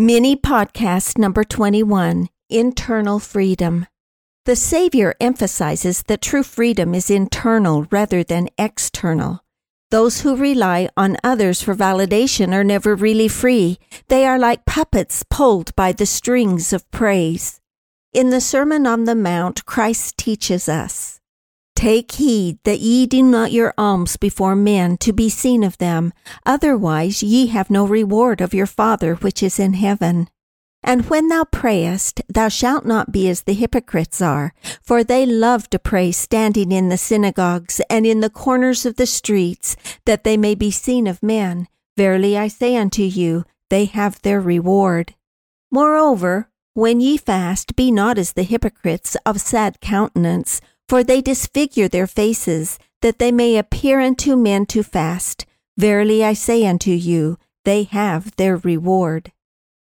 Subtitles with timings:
[0.00, 3.86] Mini podcast number 21 Internal Freedom.
[4.46, 9.40] The Savior emphasizes that true freedom is internal rather than external.
[9.90, 13.78] Those who rely on others for validation are never really free.
[14.08, 17.60] They are like puppets pulled by the strings of praise.
[18.14, 21.19] In the Sermon on the Mount, Christ teaches us
[21.80, 26.12] Take heed that ye do not your alms before men to be seen of them,
[26.44, 30.28] otherwise ye have no reward of your Father which is in heaven.
[30.82, 35.70] And when thou prayest, thou shalt not be as the hypocrites are, for they love
[35.70, 40.36] to pray standing in the synagogues and in the corners of the streets, that they
[40.36, 41.66] may be seen of men.
[41.96, 45.14] Verily I say unto you, they have their reward.
[45.70, 51.86] Moreover, when ye fast, be not as the hypocrites of sad countenance, for they disfigure
[51.86, 55.46] their faces, that they may appear unto men to fast.
[55.78, 59.30] Verily I say unto you, they have their reward.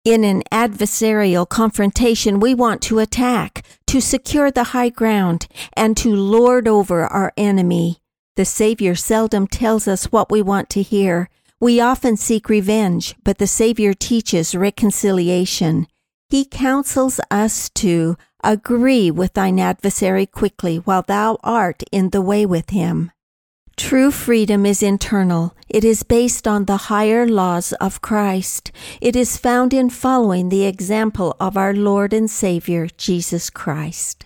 [0.04, 6.14] In an adversarial confrontation, we want to attack, to secure the high ground, and to
[6.14, 7.98] lord over our enemy.
[8.36, 11.28] The Savior seldom tells us what we want to hear.
[11.58, 15.88] We often seek revenge, but the Savior teaches reconciliation.
[16.30, 22.44] He counsels us to agree with thine adversary quickly while thou art in the way
[22.46, 23.12] with him.
[23.76, 25.54] True freedom is internal.
[25.68, 28.70] It is based on the higher laws of Christ.
[29.00, 34.24] It is found in following the example of our Lord and Savior, Jesus Christ.